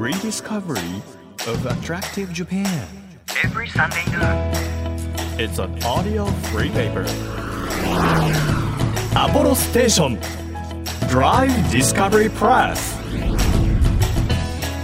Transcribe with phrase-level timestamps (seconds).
[0.00, 1.02] rediscovery
[1.46, 2.88] of attractive Japan.
[3.44, 5.38] every Sunday noon.
[5.38, 7.02] It's an audio free paper.
[9.12, 10.18] Apollo Station
[11.10, 12.99] Drive Discovery Press.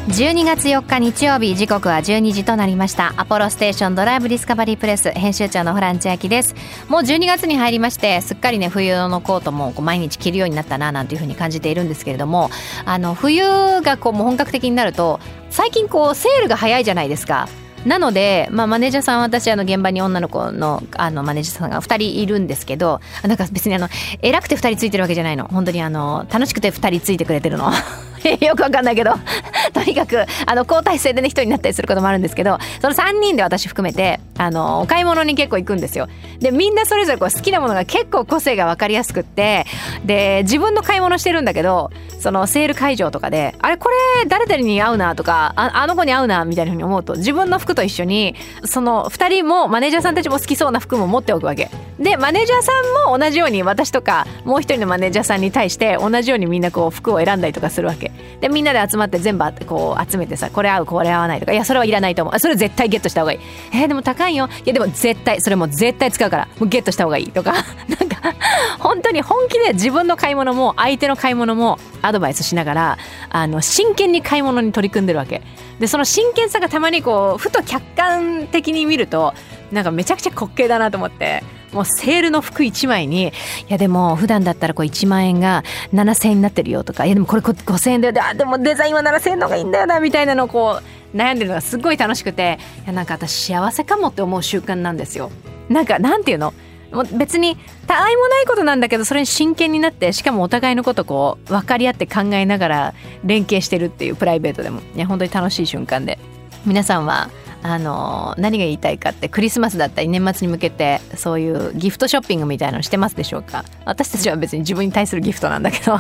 [0.07, 3.13] 12月4日日曜日時刻は12時となりました。
[3.17, 6.55] アポロステーションドライブディスカバリープレス編集長のホラン千秋です。
[6.89, 12.51] もう12月に入りましてすっかりね冬のコートもこう毎日着るようになったななんていうふうに感じているんですけれども
[12.85, 13.43] あの冬
[13.81, 15.19] がこう本格的になると
[15.51, 17.49] 最近こうセールが早いじゃないですか。
[17.85, 23.89] なので、まあ、マネージャーさん私あの現場に女の子のあのマネージャーさんが2人いるんですけどなんか別にあの
[24.23, 25.49] 偉くて2人ついてるわけじゃないの。
[25.49, 27.73] 本当にあの楽しくて2人ついてくれてるの。
[28.45, 29.15] よくわかんないけど。
[29.73, 36.09] とにかくあの交代制でね人になったりすることもあるんですけどその3人で私含めてあのお買い物に結構行くんですよ。
[36.39, 39.65] でみんなそれぞれこう好きなものが結構個性が分かりやすくって
[40.05, 41.91] で自分の買い物してるんだけど
[42.21, 43.91] そのセール会場とかであれこ
[44.23, 51.71] れ誰々に合うなとかあの子に合うなみたいなふうに思うと自分の服と一緒にその2人もマネージャーさんたちも好きそうな服も持っておくわけ。
[51.99, 52.73] でマネージャーさ
[53.07, 58.13] んも同じように私とかもう一人のマネージャーさんに対して同じようにみんなこう服を選んだりとかするわけ。
[58.41, 62.39] でみんなで集まって全部こう集めてさこれ合うこれ合わないとかいやそれはいらないと思う。
[62.39, 63.39] それ絶対ゲットした方がいい。
[63.73, 64.49] えーでも高いよ。
[64.65, 66.49] いやでも絶対それも絶対使うから。
[66.59, 67.53] もうゲットした方がいいとか。
[67.89, 68.35] なんか
[68.79, 72.99] 本当に本気で自分の買い物も相手の買い物もアドバイスしながら
[73.31, 75.43] あの真剣に買い物に取り組んでるわけ。
[75.79, 79.35] でその真剣さがたまにこうふと客観的に見ると
[79.71, 81.43] なんかめちゃくちゃ滑稽だなと思って。
[81.73, 83.33] もうセールの服1枚にい
[83.69, 88.13] やでも普段だったらこう1万円が7,000円になってるよとかいやでもこれ5,000円だよ。
[88.13, 90.81] であでもデザインは7,000円の方がいいんだよなみたいなのをこ
[91.15, 95.31] う悩んでるのがすっごい楽しくていやなんか私幸せかもって思う習慣なんですよ。
[95.69, 96.55] なんかなんていうの？
[96.93, 97.57] もう別に
[97.89, 106.19] たわいもないことなんだけどそれに真剣になってしかもお互いのことこう分かり合って考えながら連携してるっていうプライベートでもいや本当に楽しい瞬間で。
[106.65, 107.31] 皆さんは
[107.67, 113.65] あの何が言いたいかってクリスマスだったり年末に向けてそういうギフトショッピングみたいなのしてますでしょうか？
[113.85, 115.99] 私たちは別に自分に対するギフトなんだけど。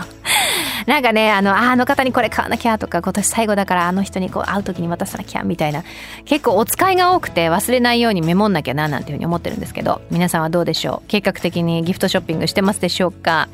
[0.87, 5.83] なんかねあのあの方にこれ買わなきゃとか今年最後だからあの人にこう会う時に渡さなきゃみたいな。
[6.25, 10.01] 結構お使いが多くて忘れないようにメモんなきゃななんていうふうに思ってるんですけど。
[10.11, 11.09] 皆さんはどうでしょう？
[11.09, 13.49] 計画的にギフトショッピングしてますでしょうか？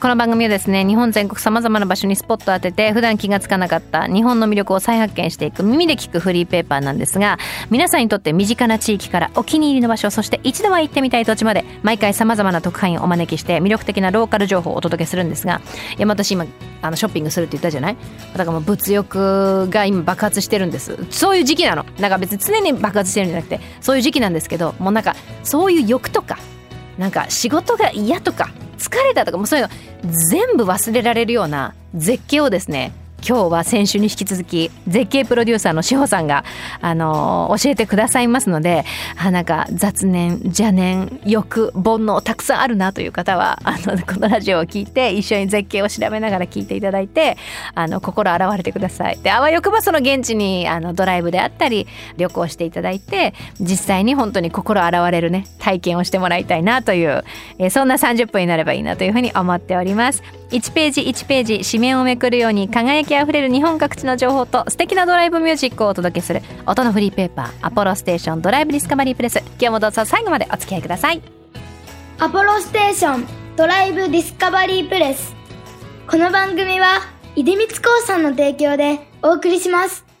[0.00, 7.38] この番組はですね日本全国さまざまな場所にスポットを当てて普段気がつかなかった日本の魅力を再発見していく耳で聞くフリーペーパーなんですが
[7.70, 15.60] 皆さんにとって身近な地域からお気に入りの場所そして一度は行ってみたい土地まで毎回さまざまな特派員をお招きして魅力的なローカル情報をお届けするんですが
[15.96, 16.44] いや私今
[16.80, 17.96] あのショッピングするって言ったじゃない？
[18.32, 20.98] だからもう物欲が今爆発してるんです。
[21.10, 21.84] そういう時期なの。
[21.98, 26.38] なんか別に常に爆発してるんじゃなくてそういう時期なんですけどもうなんかそういう欲とか
[26.98, 32.92] なんか仕事が嫌とか疲れたとかもうそういうの全部忘れられるような絶景をですね
[33.26, 36.44] 今日は先週に引き続き絶景プロデューサーの志保さんが、
[36.80, 38.84] あの教えてくださいますので
[39.16, 47.36] あなんか雑念邪念欲煩悩たくさんあるなという方はあのこのラジオを聞いて一緒に絶景を調べながら聞いていただいて
[47.74, 49.18] あの心洗われてください。
[49.18, 57.24] であわよくばその現地にあのドライブであったり旅行していただいて実際に本当に心洗われるね体験をしてもらいたいなという、
[57.58, 60.41] えそんな30分になればいいなというふうに思っております。
[60.52, 69.38] 1ページ1ページ紙面をめくるように輝きあふれる日本各地の情報と素敵なドライブミュージックをお届けする音のフリーペーパーアポロステーションドライブディスカバリープレス。
[69.38, 71.22] 今日もどうぞ最後までお付き合いください。
[72.18, 73.26] アポロステーション
[73.56, 75.34] ドライブディスカバリープレス。
[76.06, 77.00] この番組は
[77.34, 80.11] 出光興産の提供でお送りします。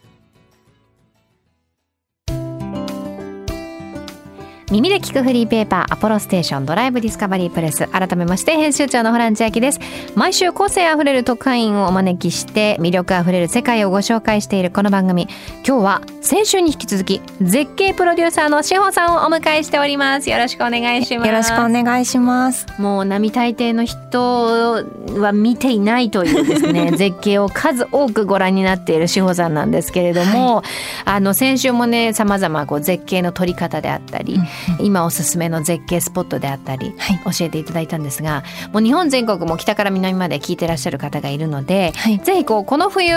[4.72, 7.86] 耳で聞くフリーペーパーアポロステーションドライブディスカバリープレス。
[7.88, 9.80] 改めまして編集長のホラン千秋です。
[10.14, 15.28] 毎週個性あふれる特派員をお招きして魅力あふれる世界をご紹介しているこの番組。
[15.66, 20.30] 今日は先週に引き続き絶景プロデューサーの志保さんをお迎えしております。
[20.30, 21.28] よろしくお願いします。
[21.28, 22.66] よろしくお願いします。
[22.78, 24.86] もう並大抵の人
[25.20, 30.62] は見ていないというですね 絶景を数多くご覧になっている志保さんなんですけれども、
[31.04, 34.40] あの先週もねさまざま絶景の撮り方であったり、
[34.80, 37.36] 今おすすめの絶景スポットであったり、はい。
[37.36, 42.18] 教えていただいたんですがもう日本全国も北から南まで聞いてらっしゃる方がいるので、はい。
[42.18, 43.14] ぜひこうこの冬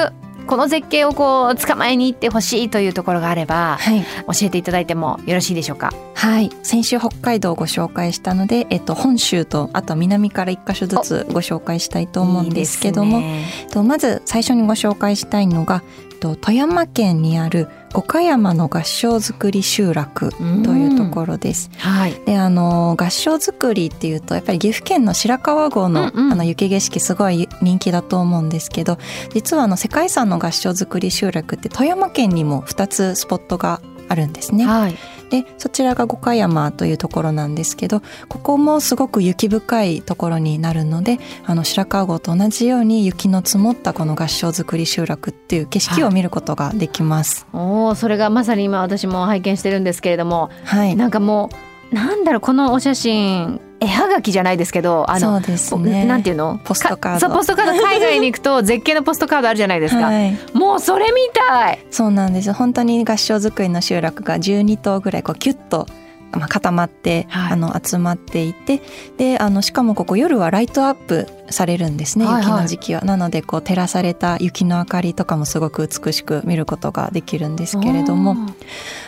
[0.47, 5.91] この絶景をこう捕まえに行ってほしいというところがあれば、はい、教えていただいてもよろしいでしょうか？
[6.13, 13.45] はい、先週北海道をご紹介したので、えっと本州とあと南から一箇所ずつご紹介したいと思うんですけども、いいね。
[13.71, 15.81] とまず最初にご紹介したいのが
[16.15, 20.29] と富山県にある五箇山の合掌造り集落
[20.63, 21.69] というところです。
[21.77, 28.97] はいであの合掌造りっていうとやっぱり岐阜県の白川郷の,、うんうんあの雪景色すごい人気だと思うんですけど
[29.33, 34.65] 実はあの世界遺産の合掌造り集落って富山県にも2つスポットがあるんですね。
[34.65, 34.97] はい
[35.29, 47.47] でそちらが五箇山というところなんですけどここもすごく雪深いところになるのであの白川郷と同じように雪の積もったこの合掌造り集落っていう景色を見ることができます。
[47.53, 51.49] おおそれがまさに今私も拝見してるんですけれどもはい、なんかも
[51.91, 56.05] うなんだろうこのお写真絵はがきじゃないですけどあのね。
[56.05, 56.59] なんていうの？
[56.63, 57.19] ポストカード。
[57.19, 57.71] かそうポストカード。
[57.83, 61.85] 海外に行くと絶景のポストカードあるじゃないですか、はい、もうそれみたい。
[61.91, 62.53] そうなんです。
[62.53, 65.87] 本当に合掌造りの集落が12棟ぐらいこうキュッと、
[66.31, 67.53] まあ、固まって、はい。
[67.53, 68.81] あの集まっていて
[69.17, 72.43] であのしかもここ夜はライトアップされるんですね、はいはい。
[72.43, 73.01] 雪の時期は。
[73.01, 78.35] なのでこう照らされた雪の明かりとかもすごく美しく見ることができるんですけれども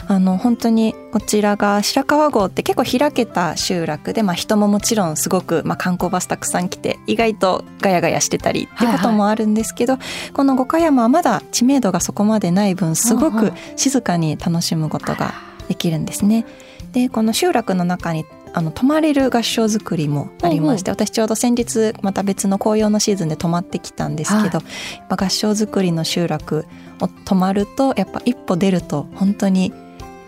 [0.07, 9.97] あの本当にこちらが白川郷って結構開けた集落で、まあ、人ももちろんすごく、まあ、観光バスたくさん来て意外とガヤガヤしてたりってこともあるんですけど、
[10.33, 15.33] この五箇山はまだ知名度がそこまでない分すごく静かに楽しむことが
[15.67, 16.45] できるんですね。
[16.93, 24.63] でこの集落の中にあの泊まれる合掌造りもありまして私ちょうど先日また別の紅葉のシーズンで泊まってきたんですけど、や
[25.03, 26.65] っぱ合掌造りの集落
[27.01, 29.73] を泊まるとやっぱ一歩出ると本当に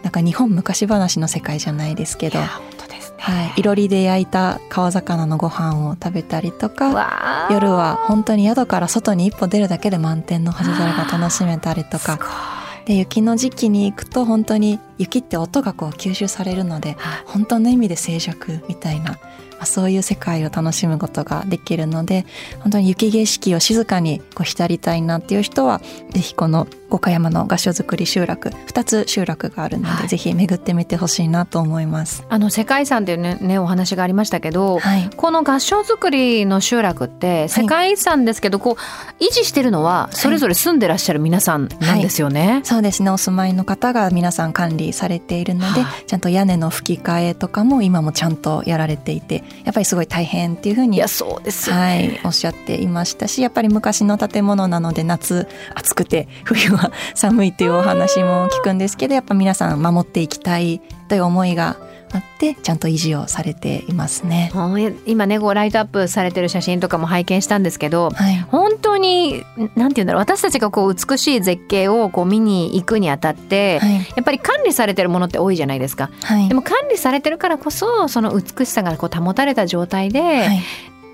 [0.04, 12.59] なんか日本昔話の世界じゃないですけど、はい、いろりで焼いた川魚のご飯を食べたりとか夜は本当に宿から外に一歩出るだけで満天の星空が楽しめたりとか
[12.90, 17.24] で雪の時期に行くと本当に雪って音がこう吸収されるのではい。
[17.28, 19.20] 本当の意味で静寂みたいな、
[19.60, 22.26] まあ、そういう世界を楽しむことができるので
[22.60, 30.08] 本当に雪景色を静かにこう浸りたいなっていう人はぜひこの五箇山の合掌造り集落2つ集落があるので、はい。
[30.08, 32.26] ぜひ巡ってみてほしいなと思います。
[32.30, 35.10] あの世界遺産っていうねねお話がありましたけど、はい。
[35.16, 42.62] この合掌造りの集落って世界遺産ですけど、こう維持してるのはそれぞれ住んでらっしゃる皆さんなんですよね。
[42.64, 43.12] そうですね。
[43.12, 51.82] お住まいの方が皆さん管理されているので、はちゃんと屋根の吹き替えとかも今もちゃんとやられていてやっぱりすごい大変っていうふうにいやそうですよね。
[51.82, 61.78] はい、おっしゃっていましたしやっぱり昔の建物なので夏暑くて冬は寒いっていうお話も聞くんですけどやっぱ皆さん守っていきたいという思いが
[62.12, 64.52] あってちゃんと維持をされていますね。
[65.06, 69.44] 今ねこうライトアップされてる写真とかも拝見したんですけどはい、本当に
[69.76, 76.10] なんて言うんだろう私たちがこう美しい絶景をこう見に行くにあたって、はい、やっぱり管理されてるものって多いじゃないですか。
[76.24, 76.48] はい。
[76.48, 80.64] でも管理されてるからこそその美しさがこう保たれた状態ではい。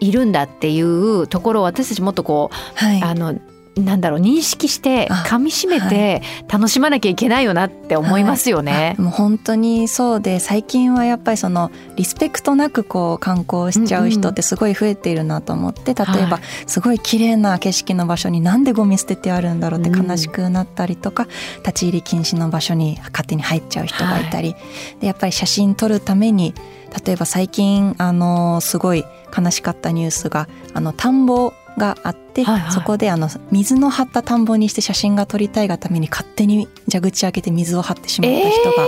[0.01, 3.01] いるんだっていうところを私たちもっとこうはい。
[3.01, 3.35] あの
[3.77, 8.95] なんだろう認識してあ噛み締めて楽しまなきゃいけないよなって思いますよね。
[8.97, 21.27] あもう本当にそうで最近はやっぱりそのリスペクトなくこう観光しちゃう人ってすごい増えているなと思って、例えばはいすごい綺麗な景色の場所になんでゴミ捨ててあるんだろうって悲しくなったりとか、
[21.59, 24.55] 立ち入り禁止の場所に勝手に入っちゃう人がいたり、
[25.01, 26.53] でやっぱり写真撮るために
[27.05, 29.03] 例えば最近あのすごい
[29.37, 32.71] 悲しかったニュースがあの田んぼがあって、はいはい。
[32.71, 38.87] そこであの水の張った田んぼにして写真が撮りたいがために勝手に蛇口開けて水を張ってしまった人が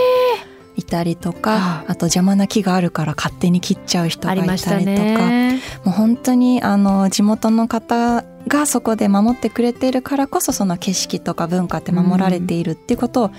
[0.75, 5.59] いたりとか、はいあと邪魔な木があるから勝手に切っちゃう人あがいたたりとか、ね。
[5.83, 13.31] もう本当にあの地元の方がそこで守ってくれているからこそその景色とか文化って守られているっていうことを、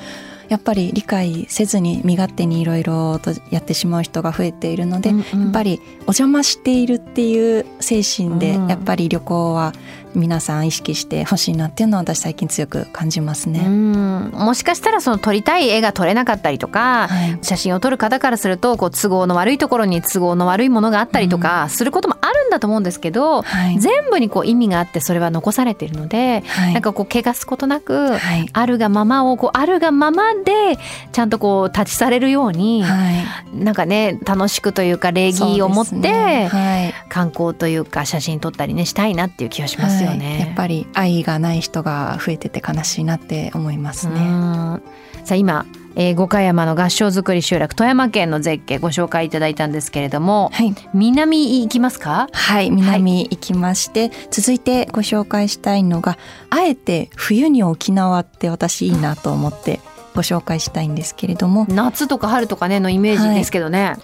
[0.48, 5.42] やっぱり理解せずに身勝手にいろいろとやってしまう人が増えているので、うんうん。
[5.44, 8.68] やっぱりお邪魔しているっていう精神で、うん。
[8.68, 9.72] やっぱり旅行は
[10.14, 13.66] 皆さん意識してほしいなっていうのは私最近強く感じますうね。
[13.66, 14.30] ん。
[14.30, 17.38] もしかしたらその撮りたい絵が撮れなかったりとか、はい。
[17.42, 23.78] 写真を撮る方からするとこう都合の悪いところに都合の悪いものがあったりとかすることもあるんだと思うんですけど、はい。
[23.78, 26.72] 全部にこう意味があってそれは残されているので、はい。
[26.72, 28.48] なんかこう汚すことなく、はい。
[28.52, 30.78] あるがままをこうあるがままで
[31.12, 33.10] ちゃんとこう立ち去れるように、は
[33.52, 33.56] い。
[33.56, 36.48] なんかね楽しくというか礼儀を持って、ね。
[36.50, 36.94] はい。
[37.08, 40.30] 観光というか写真撮ったりねしたいなっていう気がしますよね。
[40.30, 44.20] はいやっぱり愛がない人が増えてて悲しいなって思いますうね。
[44.20, 44.82] ん。
[45.24, 52.28] さあ今、えー五箇山の合掌造り集落富山県の絶景ご紹介いただいたんですけれどもはい、南行きますか？
[52.32, 56.18] はい、南行きまして、続いてご紹介したいのが
[56.50, 59.80] あえて冬に沖縄って私いいなと思って
[60.14, 61.66] ご紹介したいんですけれども。
[61.68, 63.96] 夏とか春とかねのイメージですけどね、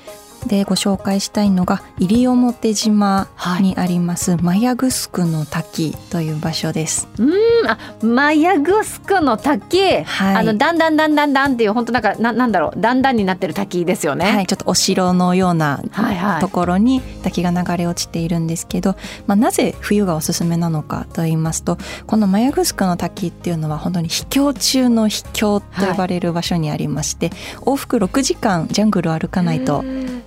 [0.47, 3.29] でご紹介したいのが西表島
[3.61, 7.09] にあります、マヤグスクの滝という場所です。
[7.19, 7.33] うん
[7.67, 10.37] あマヤグスクの滝、はい。
[10.37, 14.27] あのだんだんだんだんだんっていう本当なんかななんだろうだんだんになってる滝ですよね。
[14.27, 16.41] はい、ちょっとお城のようなはいはい。
[16.41, 18.97] ところに滝が流れ落ちているんですけど、
[19.27, 29.85] まあ、なぜ冬がおすすめなのかと言いますとこのマヤグスクの滝っていうのは本当に秘境中の秘境と呼ばれる場所にありまして、往復6時間ジャングルを歩かないと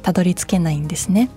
[0.08, 1.30] たどり着けないんですね。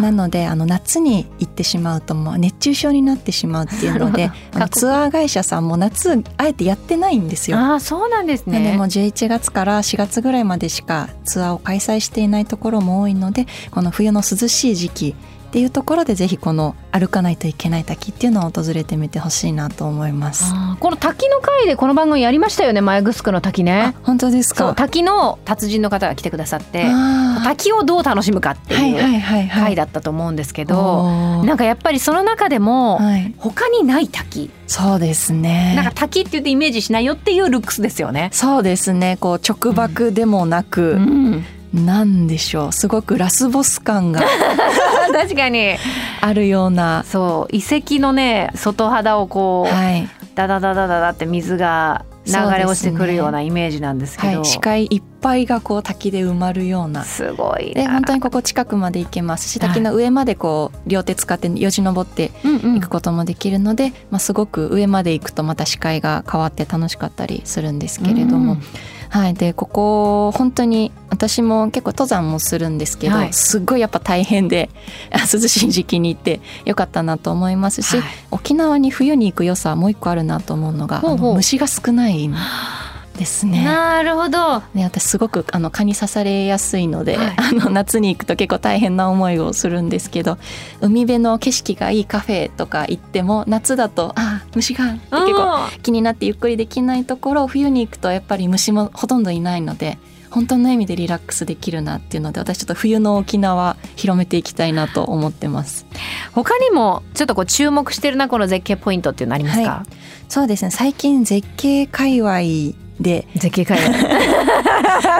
[0.00, 4.30] なのであの夏に行ってしまうともう熱中症になってしまうっていうので
[4.70, 7.58] ツアー会社さんも夏あえてやってないんですよ。
[7.58, 8.62] あーそうなんですね。
[8.62, 15.16] でもう11月から4月ぐらいまでしかツアーを開催していないところも多いのでこの冬の涼しい時期
[15.50, 20.44] っていうところでぜひこの歩かないといけない滝っていうのを訪れてみてほしいなと思います。
[20.78, 24.00] この滝の回でこの番組やりましたよねマヤグスクの滝ねあ。
[24.04, 24.74] 本当ですか？
[24.74, 29.48] 滝の達人の方が来てくださってあ滝をどう楽しむかっていはいういはいはい。
[29.48, 35.74] 回だったと思うんですけど、おーなんかやっぱりその中でもはい、他にない滝、そうですね。
[35.74, 38.30] なんか滝って言ってイメージしないよっていうルックスですよね。
[38.32, 42.72] そうですねこう直爆でもなく、うん、なんでしょう。
[42.72, 44.22] すごくラスボス感が。
[45.12, 45.76] 確かに。
[46.20, 47.04] あるような。
[47.06, 47.56] そう。
[47.56, 54.40] 遺跡のね外肌をこう、はい、ダダダダダダって水が流れ落ちてくるようなイメージなんですけど。
[54.40, 57.04] はい、視界いっぱいがこう滝で埋まるような。
[57.04, 59.68] すごいでな本当にここ近くまで行けますしはい。
[59.68, 62.74] 滝の上までこう両手使ってよじ登ってうんうん。
[62.74, 68.62] 行くこともできるので、まあ、すごく上まで行くとまた視界が変わって楽しかったりするんですけれども、うん
[69.10, 73.32] はい、でここ本当に私も結構登山もするんですけど、はい。
[73.32, 74.70] すっごいやっぱ大変で
[75.12, 78.06] あ涼しい時期に行ってよかったなと思いますし、はい。
[78.30, 81.02] 沖縄に冬に行く良さはもう一個あるなと思うのが
[81.34, 82.34] 虫が少ないん
[83.20, 83.62] ですね。
[83.62, 84.62] なるほど。
[84.72, 87.34] ね、私すごくあの蚊に刺されやすいので、はい。
[87.36, 90.38] あの夏に行くと結構大変な思いをするんですけど
[90.80, 99.98] 海辺の景色がいいカフェとか行っても夏だとあ虫が結構気になってゆっくりできないところ冬に行くとやっぱり虫もほとんどいないので
[100.30, 105.86] 本当の意味でリラックスできるなっていうので私ちょっと冬の沖縄広めていきたいなと思ってます。
[106.32, 109.86] 他にもちょっとこう注目してるなこの絶景ポイントっていうのありますか、は
[110.28, 110.70] そうですね。
[110.70, 112.40] 最近絶景界隈
[113.00, 113.88] で絶景海岸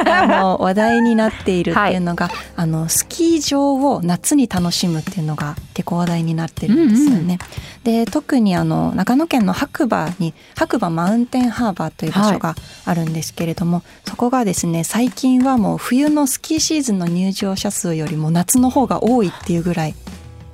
[0.07, 7.39] あの話題になっているっていうのが、あのスキー場を夏に楽しむっていうのが結構話題になってるんですよね。
[7.83, 19.95] で特にあの長野県の白馬に白馬マウンテンハーバーという場所があるんですけれども、そこがですね最近はもう冬のスキーシーズンの入場者数よりも夏の方が多いっていうぐらい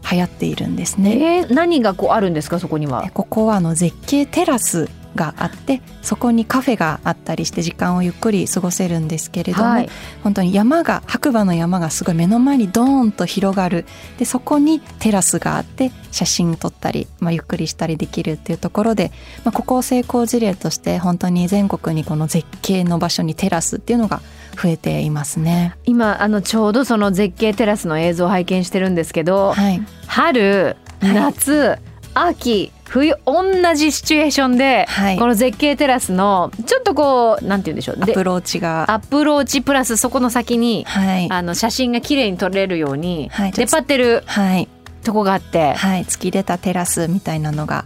[0.09, 1.41] 流行っているんですね。
[1.41, 3.03] えー、何がこうあるんですかそこには？
[3.03, 9.89] でここはあの絶景テラスがあってそこにカフェがあったりして時間をゆっくり過ごせるんですけれども、はい。
[10.23, 13.87] 本当に山が白馬の山がすごい目の前にドーンと広がる。
[14.19, 19.11] でそこにテラスがあって写真撮ったり、まあ、ゆっくりしたりできるっていうところで、
[19.45, 24.21] まあ、ここを成功事例として本当に全国にこの絶景の場所にテラスっていうのが
[24.61, 25.77] 増えていますね。
[25.85, 31.15] 今あのちょうどその絶景テラスの映像を拝見してるんですけど、はい、春はい。
[31.15, 31.79] 夏、
[32.15, 35.19] 秋冬同じシチュエーションで、はい。
[35.19, 37.97] この絶景テラスのちょっとこうなんて言うんでしょう。
[37.97, 38.91] でアプローチが。
[38.91, 41.29] アプローチプラスそこの先に、はい。
[41.31, 44.69] あの写真が綺麗に撮れるようにはい出っ張ってるはい。
[45.03, 47.85] とこがあって、はい突き出たテラスみたいなのが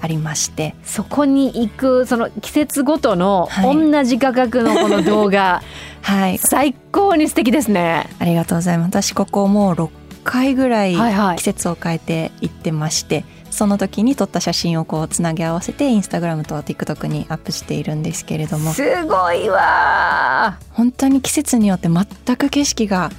[0.00, 0.74] ありまして。
[0.84, 3.90] そこに行くその季節ごとのはい。
[3.90, 5.62] 同じ価格のこの動画、
[6.02, 6.38] はい。
[6.38, 8.08] 最高に素敵ですね。
[8.18, 8.88] ありがとうございます。
[8.88, 9.88] 私ここもう6
[10.22, 11.36] 回ぐらいはいはい。
[11.38, 13.24] 季節を変えて行ってまして、
[13.54, 18.72] その時に撮った写真をこうつなぎ合わせてインスタグラムと TikTok にアップしているんですけれども。
[18.72, 23.10] すごいわ本当に季節によって全く景色が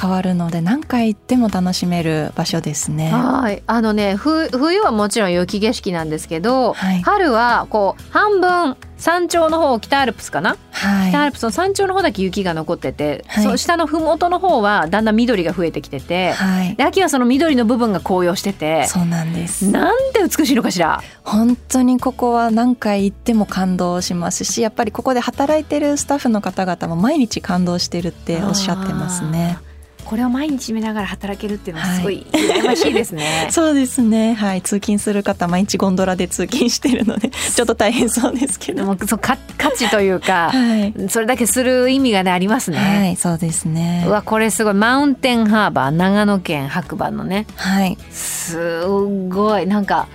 [0.00, 3.10] 変わるので何回行っても楽しめる場所ですね。
[3.10, 3.62] はい。
[3.66, 7.02] あのねふ冬はもちろん雪景色なんですけど、はい。
[7.02, 11.10] 春はこう半分山頂の方北アルプスかな、はい。
[11.10, 13.42] 北アルプスの山頂の方だけ雪が残ってて、はい。
[13.42, 16.76] その下の麓の方はだんだん緑が増えてきてて、はい。
[16.76, 19.68] で秋はその緑の部分が紅葉しててそうなんです。
[19.68, 21.02] なんて美しいのかしら？
[21.24, 29.58] 本当にここは何回行っても感動しますしやっぱりここで働いてるスタッフの方々も毎日感動してるっておっしゃってますね。
[30.04, 33.48] これを毎日見ながら働けるっていうのはすごい羨ましいですね。
[33.50, 34.34] そうですね。
[34.34, 34.62] はい。
[34.62, 38.78] 通勤する方毎日ゴンドラで通勤してるので ちょっと大変そうですけど。
[38.78, 42.78] でもそ価値というか、はい、それだけする意味がねありますね。
[42.78, 44.04] はい、そうですね。
[44.06, 44.74] うわこれすごい。
[44.74, 47.46] マウンテンハーバー長野県白馬のね。
[47.56, 47.96] はい。
[48.10, 48.84] す
[49.28, 49.66] ごい。
[49.66, 50.08] なんか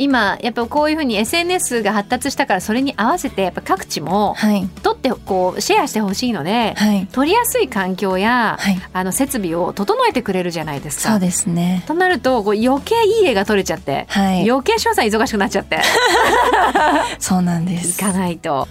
[0.00, 4.66] 今やっぱこういうふうに SNS が発達したからそれに合わせてやっぱ各地もはい。
[4.82, 7.06] 取ってこうシェアしてほしいので、はい。
[7.12, 8.80] 取りやすい環境や、はい。
[8.92, 11.10] あの設備を整えてくれるじゃないですか。
[11.12, 11.84] そうですね。
[11.86, 14.50] となるとこう余計いい絵が撮れちゃって、はい。
[14.50, 15.80] 余計翔さん忙しくなっちゃって。
[17.18, 18.68] そうなんで行すかないと。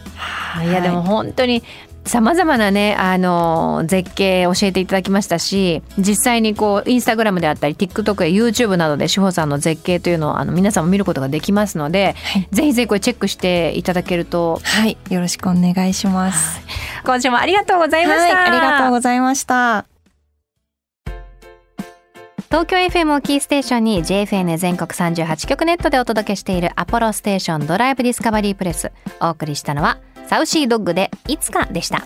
[0.64, 0.68] い。
[0.68, 1.64] やはいでも本当に
[2.06, 12.48] さまざまなねあの絶景教えていただきましたし実際にこうインスタグラムであったり TikTok や YouTube などで志保さんの絶景というのをあの皆さんも見ることができますので、はい。
[12.52, 14.60] ぜひぜひこれチェックしていただけると。
[14.64, 14.98] はい。
[15.10, 16.62] よろしくお願いします。
[17.06, 18.36] 今週もありがとうございました。
[18.36, 18.50] はい。
[18.50, 19.86] ありがとうございました。
[22.50, 28.92] 東京 FM をキーステーションに JFN 全国38局ネットでお届けしているアポロステーションドライブディスカバリープレス。
[29.22, 30.00] お送りしたのは
[30.30, 32.06] サウシードッグでいつかでした。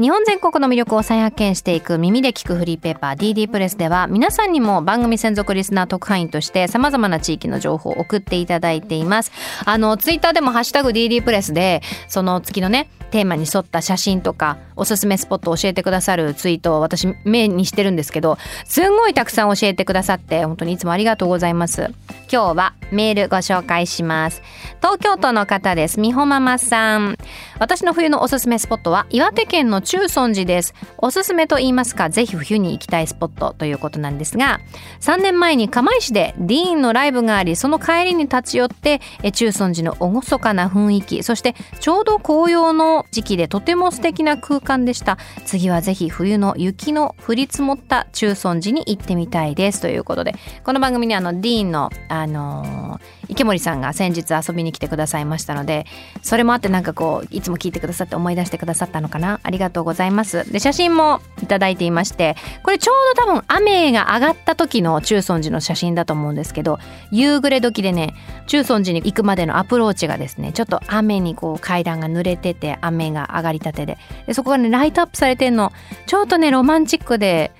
[0.00, 9.30] 日本全国の魅力を再発見していく耳で聞くフリーペーパー DD プレスでは皆さんにも番組専属リスナー特派員として様々な地域の情報を送っていただいています。
[9.64, 21.90] あのツイッターでもハッシュタグ DD プレスでその月のねテーマに沿った写真とかおすすめスポットを教えてくださるツイートを私目にしてるんですけどすんごいたくさん教えてくださって本当にいつもありがとうございます。
[22.32, 24.42] 今日はメールご紹介します。
[24.78, 26.00] 東京都の方です。
[26.00, 27.16] みほママさん。
[27.58, 30.74] 私の冬のおすすめスポットは岩手県の中尊寺です。
[30.98, 34.60] おすすめと言いますかぜひ冬に行きたいスポットということなんですが
[35.00, 45.18] 3年前に釜石でディーンのライブがありその帰りに立ち寄ってえ中尊寺の厳かな雰囲気そしてちょうど紅葉の時期でとても素敵な空間でした。
[45.44, 49.80] 次はぜひ冬の雪の降り積もった中尊寺に行ってみたいです。
[49.80, 55.86] ということでこの番組にあのディーンのあのー池森さんが先日遊びに来てくださいましたので
[56.22, 59.40] それもあってなんかこういつも聞いてくださって思い出してくださったのかな？
[59.42, 60.50] ありがとうございます。
[60.52, 66.78] で写真もいいていましてこれちょうど多分雨が上がった時の中尊寺の写真だと思うんですけど
[67.10, 68.14] 夕暮れ時でね
[68.46, 73.98] 中尊寺に行くまでのアプローチがですねちょっと雨にこう階段が濡れてて雨が上がりたてで。
[74.26, 75.72] でそこがねライトアップされてんの。
[76.06, 77.52] ちょっとねロマンチックで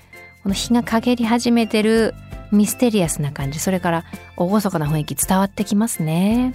[0.42, 2.14] この日が陰り始めてる
[2.54, 3.58] ミステリアスな感じ。
[3.58, 4.04] それから
[4.38, 6.54] 厳かな雰囲気伝わってきますね。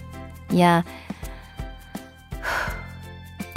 [0.51, 0.86] いや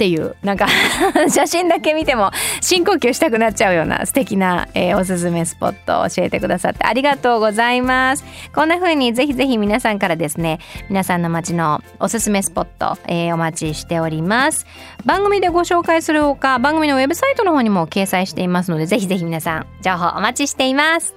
[0.03, 0.67] っていうなんか
[1.31, 8.25] 写真だけ見ても深呼吸したくなっちゃうような素敵な、えーおすすめスポットを教えてくださってありがとうございます。
[8.53, 14.65] こんな風にぜひぜひ皆さんからですね皆さんの街のおすすめスポット、えーお待ちしております。
[15.05, 21.15] 番組でご紹介するほか番組のウェブサイトの方にも掲載していますのでぜひぜひ皆さん情報お待ちしています。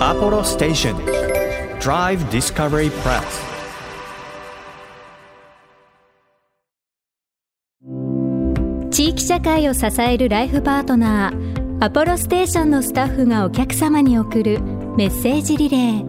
[0.00, 0.96] Apollo Station
[1.80, 3.53] Drive Discovery Press
[8.94, 14.60] 地域社会を支えるライフパートナーアポロステーションのスタッフがお客様に送る
[14.96, 16.04] メッセージリレー。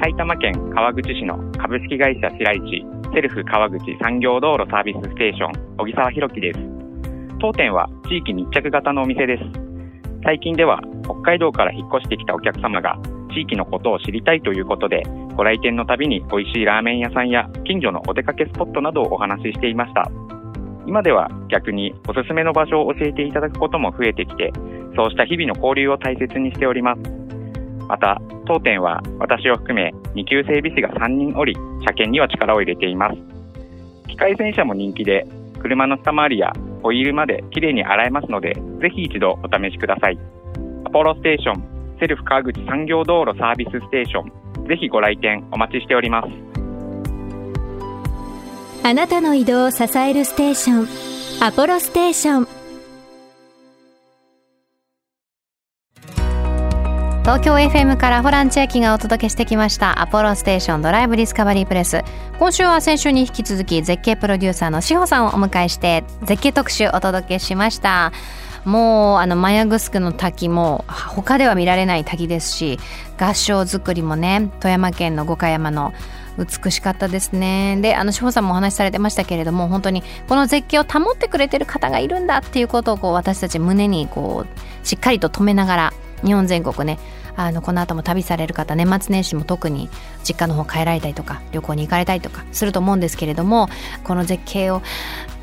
[0.00, 6.58] 埼玉県川口市の株式会社白市セルフ川口産業道路サービスステーション小木沢弘樹です。
[7.40, 9.44] 当店は地域密着型のお店です。
[10.22, 12.98] 最近では北海道から引っ越してきたお客様が
[13.32, 15.04] 地域のことを知りたいということで
[15.38, 20.31] ご来店のたびに美味しいラーメン屋さんや近所のお出かけスポットなどをお話ししていました。
[20.86, 24.52] 今では逆におすすめの場所を教えていただくことも増えてきて
[24.96, 27.00] そうした日々の交流を大切にしております。
[27.88, 33.16] また当店は私を含め2級整備士が3人おり車検には力を入れています。
[34.08, 35.26] 機械洗車も人気で
[35.60, 40.18] 車の下回りやホイールまできれいに洗えますのでぜひ一度お試しください。
[40.84, 44.22] アポロステーションセルフ川口産業道路サービスステーショ
[44.64, 46.61] ンぜひご来店お待ちしております。
[48.84, 50.88] あなたの移動を支えるステーション
[51.40, 52.48] アポロステーション。
[57.22, 62.02] 東京 FM からホラン千秋がお届けしてきましたアポロステーションドライブディスカバリープレス。
[62.40, 68.12] 今週は先週に引き続き絶景プロデューサーの志保さんをお迎えして絶景特集お届けしました。
[68.64, 72.78] もうあのマヤグスクの滝も他では見られない滝ですし
[73.18, 75.92] 合掌造りもね富山県の五箇山の
[76.38, 77.78] 美しかったですね。
[77.80, 85.92] であの志保さんもお話しされてましたけれども本当にこの絶景を保ってくれてる方がいるんだっていうことをこう私たち胸にこうしっかりと止めながら
[86.24, 86.98] 日本全国ね
[87.36, 89.88] あのこの後も旅される方年末年始も特に
[90.22, 93.68] 実家の方帰られたりとか旅行に行かれたりとかすると思うんですけれども
[94.04, 94.82] この絶景を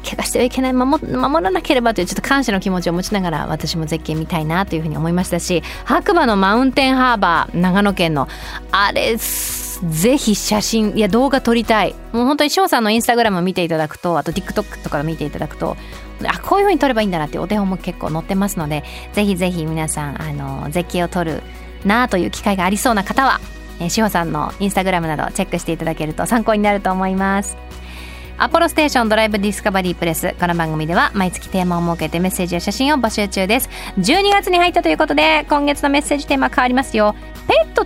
[0.04, 8.28] 怪我してはいけない守守らなければというちょっと感謝の気持ちを持ちながら私も絶景見たいなというふうに思いましたし白馬のマウンテンハーバー長野県の
[8.72, 11.96] あれすぜひ写真いや動画撮りたい。
[12.12, 15.78] もう本当に翔さんのインスタグラム見ていただくとあと TikTok とか見ていただくと
[16.26, 21.42] あこういう風に撮ればいいんだなってお手本も結構載ってますのでぜひぜひ皆さんあの絶景を撮る
[21.86, 23.40] なあという機会がありそうな方は
[23.80, 27.58] えー、しほさんのインスタグラムなどチェックしていただけると参考になると思います。
[28.42, 33.70] アポロステーションドライブディスカバリープレスこの番組では毎月テーマを設けてメッセージや写真を募集中です。
[33.98, 37.16] 12月に入ったということで今月のメッセージテーマ変わりますよ。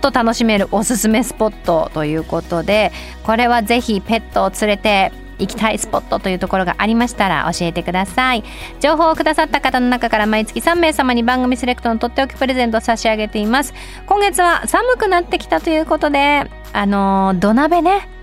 [0.00, 8.44] と楽しめるおすすめスポットということでこれはぜひペットを連れて行きたいスポットというところがありましたら教えてください。
[8.80, 13.74] 情報をくださった方の中から毎月3名様に番組セレクトのとっておきプレゼントを差し上げています。
[14.06, 18.13] 今月は寒くなってきたということであの土鍋ね。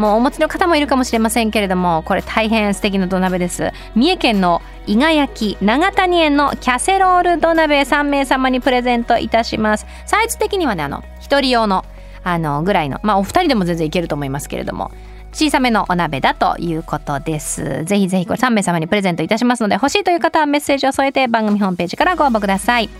[0.00, 11.84] もうお持ちの方もいるかもしれませんけれどもこれ大変素敵な土鍋です三重県の伊賀焼長谷園のキャセロール土鍋3名様にプレゼントいたしますサイズ的にはねあの1人用の
[12.22, 14.90] あのぐらいのまあお二人でも全然いけると思いますけれども
[15.32, 17.84] 小さめのお鍋だということです。
[17.84, 22.90] ぜひぜひこれ3名様にプレゼントいたしますので欲しいという方はメッセージを添えて番組ホームページからご応募ください。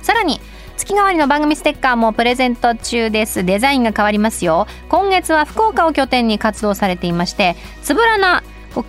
[0.00, 0.40] さらに
[0.76, 3.44] 月替わりの番組ステッカーもプレゼント中です。
[3.44, 4.66] デザインが変わりますよ。
[4.88, 8.42] 今月は福岡を拠点に活動されていましてつぶらな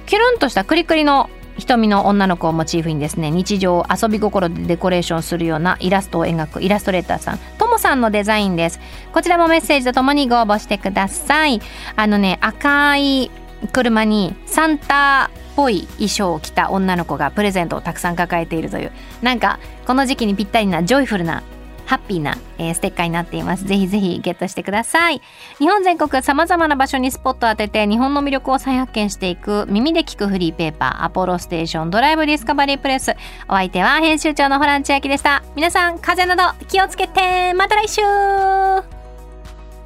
[0.05, 8.79] キュルンとしたクリクリの瞳の女の子をモチーフにですね日常を遊び心でデコレーションするようなイラストを描くイラストレーターさんともさんのデザインです。
[9.11, 11.61] こちらもメッセージとともにご応募してください。
[11.95, 13.29] あのね赤い
[13.71, 18.91] 車にサンタっぽい衣装を着た女の子がプレゼントをたくさん抱えているという
[19.21, 21.43] なんかこの時期にぴったりなジョイフルな
[21.85, 23.65] ハッピーな、えー、ステッカーになっています。
[23.65, 25.21] ぜひぜひゲットしてください。
[25.59, 33.15] 日本全国様々な場所にスポットを当てて日本の魅力を再発見していく耳で聞くフリーペーパー apollostation Drive Discovery PRESS。
[33.47, 35.43] お相手は編集長のホラン千秋でした。
[35.55, 38.01] 皆さん風邪など気をつけてまた来週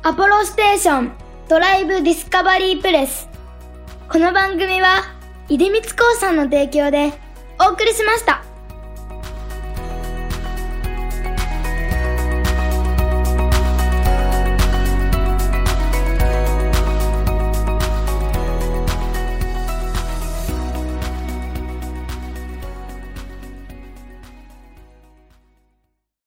[0.03, 1.11] アポロステーション
[1.49, 3.29] ドライブディスカバリープレス。
[4.09, 5.03] この番組は
[5.49, 7.11] 出光興産の提供で
[7.59, 8.46] お送りしました。